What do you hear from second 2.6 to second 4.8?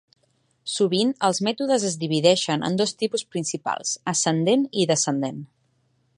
en dos tipus principals: "Ascendent"